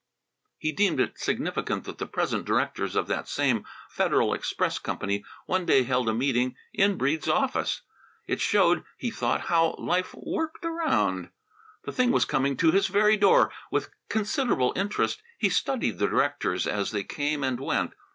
He 0.57 0.71
deemed 0.71 0.99
it 0.99 1.19
significant 1.19 1.83
that 1.83 1.99
the 1.99 2.07
present 2.07 2.43
directors 2.43 2.95
of 2.95 3.05
that 3.05 3.27
same 3.27 3.67
Federal 3.87 4.33
Express 4.33 4.79
Company 4.79 5.23
one 5.45 5.63
day 5.63 5.83
held 5.83 6.09
a 6.09 6.13
meeting 6.15 6.55
in 6.73 6.97
Breede's 6.97 7.27
office. 7.27 7.83
It 8.25 8.41
showed, 8.41 8.83
he 8.97 9.11
thought, 9.11 9.41
how 9.41 9.75
life 9.77 10.15
"worked 10.15 10.65
around." 10.65 11.29
The 11.83 11.91
thing 11.91 12.09
was 12.09 12.25
coming 12.25 12.57
to 12.57 12.71
his 12.71 12.87
very 12.87 13.15
door. 13.15 13.53
With 13.69 13.91
considerable 14.09 14.73
interest 14.75 15.21
he 15.37 15.49
studied 15.49 15.99
the 15.99 16.07
directors 16.07 16.65
as 16.65 16.89
they 16.89 17.03
came 17.03 17.43
and 17.43 17.59
went. 17.59 17.91